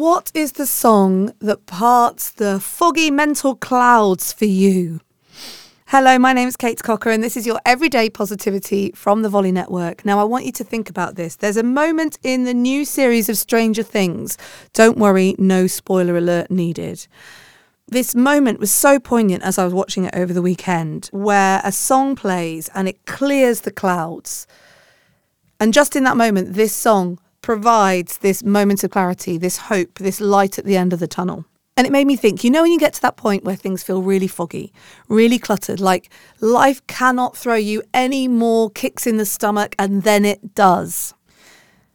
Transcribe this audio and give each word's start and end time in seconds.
What 0.00 0.32
is 0.32 0.52
the 0.52 0.64
song 0.64 1.34
that 1.40 1.66
parts 1.66 2.30
the 2.30 2.58
foggy 2.58 3.10
mental 3.10 3.54
clouds 3.54 4.32
for 4.32 4.46
you? 4.46 5.00
Hello, 5.88 6.18
my 6.18 6.32
name 6.32 6.48
is 6.48 6.56
Kate 6.56 6.82
Cocker, 6.82 7.10
and 7.10 7.22
this 7.22 7.36
is 7.36 7.46
your 7.46 7.60
everyday 7.66 8.08
positivity 8.08 8.92
from 8.92 9.20
the 9.20 9.28
Volley 9.28 9.52
Network. 9.52 10.06
Now, 10.06 10.18
I 10.18 10.24
want 10.24 10.46
you 10.46 10.52
to 10.52 10.64
think 10.64 10.88
about 10.88 11.16
this. 11.16 11.36
There's 11.36 11.58
a 11.58 11.62
moment 11.62 12.18
in 12.22 12.44
the 12.44 12.54
new 12.54 12.86
series 12.86 13.28
of 13.28 13.36
Stranger 13.36 13.82
Things. 13.82 14.38
Don't 14.72 14.96
worry, 14.96 15.34
no 15.36 15.66
spoiler 15.66 16.16
alert 16.16 16.50
needed. 16.50 17.06
This 17.86 18.14
moment 18.14 18.58
was 18.58 18.70
so 18.70 18.98
poignant 18.98 19.42
as 19.42 19.58
I 19.58 19.64
was 19.64 19.74
watching 19.74 20.06
it 20.06 20.14
over 20.16 20.32
the 20.32 20.40
weekend, 20.40 21.10
where 21.12 21.60
a 21.62 21.72
song 21.72 22.16
plays 22.16 22.70
and 22.74 22.88
it 22.88 23.04
clears 23.04 23.60
the 23.60 23.70
clouds. 23.70 24.46
And 25.60 25.74
just 25.74 25.94
in 25.94 26.04
that 26.04 26.16
moment, 26.16 26.54
this 26.54 26.74
song 26.74 27.18
provides 27.42 28.18
this 28.18 28.42
moment 28.42 28.84
of 28.84 28.90
clarity, 28.90 29.38
this 29.38 29.56
hope, 29.56 29.98
this 29.98 30.20
light 30.20 30.58
at 30.58 30.64
the 30.64 30.76
end 30.76 30.92
of 30.92 31.00
the 31.00 31.06
tunnel. 31.06 31.44
And 31.76 31.86
it 31.86 31.92
made 31.92 32.06
me 32.06 32.16
think, 32.16 32.44
you 32.44 32.50
know, 32.50 32.62
when 32.62 32.72
you 32.72 32.78
get 32.78 32.92
to 32.94 33.02
that 33.02 33.16
point 33.16 33.44
where 33.44 33.56
things 33.56 33.82
feel 33.82 34.02
really 34.02 34.26
foggy, 34.26 34.72
really 35.08 35.38
cluttered, 35.38 35.80
like 35.80 36.10
life 36.40 36.86
cannot 36.86 37.36
throw 37.36 37.54
you 37.54 37.82
any 37.94 38.28
more 38.28 38.70
kicks 38.70 39.06
in 39.06 39.16
the 39.16 39.24
stomach, 39.24 39.74
and 39.78 40.02
then 40.02 40.24
it 40.24 40.54
does. 40.54 41.14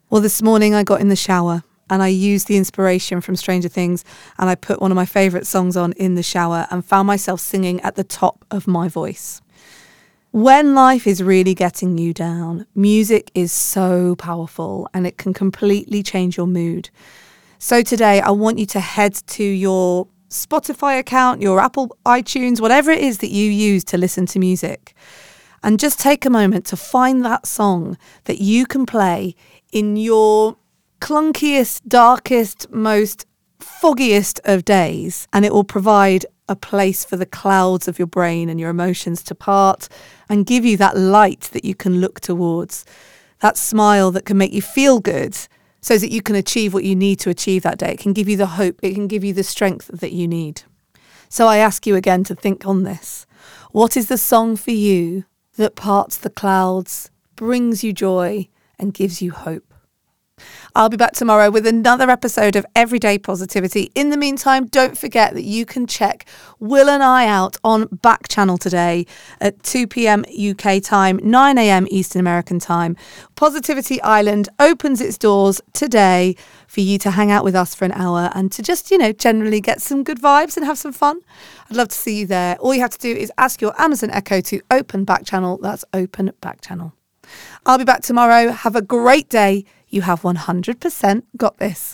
Well, 0.10 0.22
this 0.22 0.42
morning 0.42 0.74
I 0.74 0.84
got 0.84 1.02
in 1.02 1.10
the 1.10 1.16
shower 1.16 1.64
and 1.90 2.02
I 2.02 2.08
used 2.08 2.48
the 2.48 2.58
inspiration 2.58 3.22
from 3.22 3.36
Stranger 3.36 3.70
Things 3.70 4.04
and 4.40 4.50
I 4.50 4.56
put 4.56 4.82
one 4.82 4.92
of 4.92 4.96
my 4.96 5.06
favourite 5.06 5.46
songs 5.46 5.78
on 5.78 5.92
in 5.94 6.16
the 6.16 6.24
shower 6.24 6.68
and 6.72 6.84
found 6.84 7.06
myself 7.06 7.40
singing 7.40 7.80
at 7.82 7.96
the 7.96 8.04
top 8.04 8.44
of 8.50 8.66
my 8.66 8.88
voice. 8.88 9.42
When 10.36 10.76
life 10.76 11.08
is 11.08 11.24
really 11.24 11.56
getting 11.56 11.98
you 11.98 12.14
down, 12.14 12.68
music 12.76 13.32
is 13.34 13.54
so 13.54 14.18
powerful 14.18 14.86
and 14.94 15.08
it 15.08 15.18
can 15.18 15.34
completely 15.34 16.04
change 16.04 16.36
your 16.36 16.46
mood. 16.46 16.90
So 17.58 17.82
today, 17.82 18.20
I 18.20 18.32
want 18.32 18.60
you 18.60 18.66
to 18.66 18.82
head 18.82 19.14
to 19.28 19.44
your 19.46 20.10
Spotify 20.28 21.00
account, 21.00 21.42
your 21.42 21.62
Apple 21.62 21.98
iTunes, 22.06 22.60
whatever 22.60 22.92
it 22.92 23.00
is 23.00 23.20
that 23.20 23.30
you 23.30 23.50
use 23.50 23.86
to 23.86 23.98
listen 23.98 24.26
to 24.26 24.40
music, 24.40 24.94
and 25.64 25.80
just 25.80 26.02
take 26.02 26.26
a 26.26 26.30
moment 26.30 26.66
to 26.66 26.76
find 26.76 27.24
that 27.24 27.48
song 27.48 27.98
that 28.26 28.42
you 28.42 28.66
can 28.66 28.86
play 28.86 29.36
in 29.72 29.96
your 29.96 30.58
clunkiest, 31.00 31.80
darkest, 31.88 32.70
most 32.72 33.26
foggiest 33.62 34.42
of 34.44 34.66
days, 34.66 35.30
and 35.32 35.46
it 35.46 35.54
will 35.54 35.64
provide 35.64 36.26
a 36.48 36.56
place 36.56 37.04
for 37.04 37.18
the 37.18 37.26
clouds 37.26 37.88
of 37.88 37.98
your 37.98 38.08
brain 38.08 38.50
and 38.50 38.60
your 38.60 38.70
emotions 38.70 39.24
to 39.24 39.36
part 39.36 39.88
and 40.30 40.46
give 40.46 40.66
you 40.66 40.78
that 40.78 40.98
light 40.98 41.50
that 41.54 41.66
you 41.66 41.76
can 41.76 42.00
look 42.02 42.20
towards, 42.20 42.86
that 43.42 43.58
smile 43.58 44.12
that 44.12 44.26
can 44.26 44.38
make 44.38 44.54
you 44.54 44.62
feel 44.62 45.00
good 45.00 45.38
so 45.82 45.98
that 45.98 46.12
you 46.12 46.22
can 46.22 46.36
achieve 46.36 46.74
what 46.74 46.84
you 46.84 46.96
need 46.96 47.20
to 47.20 47.30
achieve 47.30 47.64
that 47.64 47.78
day. 47.78 47.92
It 47.92 48.00
can 48.00 48.14
give 48.14 48.28
you 48.28 48.38
the 48.38 48.48
hope, 48.48 48.80
it 48.82 48.94
can 48.94 49.08
give 49.08 49.24
you 49.24 49.34
the 49.34 49.44
strength 49.44 49.88
that 49.94 50.14
you 50.14 50.28
need. 50.28 50.64
So 51.30 51.48
I 51.48 51.58
ask 51.58 51.86
you 51.86 51.96
again 51.96 52.24
to 52.24 52.36
think 52.36 52.66
on 52.66 52.84
this. 52.84 53.28
What 53.72 53.96
is 53.96 54.08
the 54.08 54.18
song 54.18 54.56
for 54.56 54.72
you 54.72 55.26
that 55.58 55.76
parts 55.76 56.18
the 56.18 56.30
clouds, 56.32 57.12
brings 57.36 57.84
you 57.84 57.94
joy, 57.94 58.50
and 58.80 58.96
gives 58.96 59.22
you 59.22 59.32
hope? 59.32 59.75
I'll 60.76 60.90
be 60.90 60.98
back 60.98 61.14
tomorrow 61.14 61.50
with 61.50 61.66
another 61.66 62.10
episode 62.10 62.58
of 62.58 62.66
Everyday 62.76 63.18
Positivity. 63.18 63.92
In 63.96 64.10
the 64.10 64.18
meantime, 64.18 64.66
don't 64.66 64.98
forget 64.98 65.34
that 65.34 65.46
you 65.46 65.66
can 65.66 65.88
check 65.88 66.26
Will 66.60 66.90
and 66.90 67.02
I 67.02 67.26
out 67.26 67.56
on 67.64 67.86
Back 67.86 68.28
Channel 68.28 68.58
today 68.58 69.06
at 69.40 69.64
2 69.64 69.88
p.m. 69.88 70.26
UK 70.26 70.84
time, 70.84 71.22
9 71.24 71.58
a.m. 71.58 71.88
Eastern 71.90 72.20
American 72.20 72.60
time. 72.60 72.98
Positivity 73.36 74.02
Island 74.02 74.50
opens 74.60 75.00
its 75.00 75.18
doors 75.18 75.62
today 75.72 76.36
for 76.68 76.82
you 76.82 76.98
to 76.98 77.12
hang 77.12 77.32
out 77.32 77.46
with 77.46 77.56
us 77.56 77.74
for 77.74 77.86
an 77.86 77.94
hour 77.94 78.30
and 78.34 78.52
to 78.52 78.62
just, 78.62 78.92
you 78.92 78.98
know, 78.98 79.14
generally 79.14 79.62
get 79.62 79.82
some 79.82 80.04
good 80.04 80.22
vibes 80.22 80.58
and 80.58 80.66
have 80.66 80.78
some 80.78 80.92
fun. 80.92 81.22
I'd 81.70 81.78
love 81.78 81.88
to 81.88 81.96
see 81.96 82.20
you 82.20 82.28
there. 82.28 82.58
All 82.58 82.74
you 82.74 82.82
have 82.82 82.92
to 82.92 82.98
do 82.98 83.16
is 83.16 83.32
ask 83.38 83.62
your 83.62 83.80
Amazon 83.82 84.12
Echo 84.12 84.42
to 84.42 84.60
open 84.70 85.06
Back 85.06 85.24
Channel. 85.24 85.60
That's 85.62 85.86
open 85.94 86.34
Back 86.42 86.60
Channel. 86.60 86.94
I'll 87.66 87.78
be 87.78 87.86
back 87.86 88.02
tomorrow. 88.04 88.52
Have 88.52 88.76
a 88.76 88.82
great 88.82 89.30
day. 89.30 89.66
You 89.96 90.02
have 90.02 90.24
100% 90.24 91.24
got 91.38 91.58
this. 91.58 91.94